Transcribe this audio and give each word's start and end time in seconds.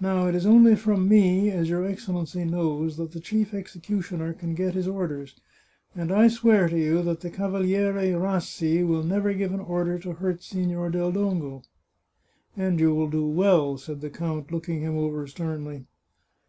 Now 0.00 0.28
it 0.28 0.36
is 0.36 0.46
only 0.46 0.76
from 0.76 1.08
me, 1.08 1.50
as 1.50 1.68
your 1.68 1.84
Excellency 1.84 2.44
knows, 2.44 2.96
that 2.98 3.10
the 3.10 3.18
chief 3.18 3.52
executioner 3.52 4.32
can 4.32 4.54
get 4.54 4.74
his 4.74 4.86
orders, 4.86 5.34
and 5.92 6.12
I 6.12 6.28
swear 6.28 6.68
to 6.68 6.78
you 6.78 7.02
that 7.02 7.18
the 7.20 7.30
Cavaliere 7.32 7.92
Rassi 8.16 8.86
will 8.86 9.02
never 9.02 9.34
give 9.34 9.52
an 9.52 9.58
order 9.58 9.98
to 9.98 10.12
hurt 10.12 10.44
Signor 10.44 10.90
del 10.90 11.10
Dongo."" 11.10 11.64
And 12.56 12.78
you 12.78 12.94
will 12.94 13.10
do 13.10 13.26
well," 13.26 13.76
said 13.76 14.02
the 14.02 14.08
count, 14.08 14.52
looking 14.52 14.82
him 14.82 14.96
over 14.96 15.26
sternly. 15.26 15.86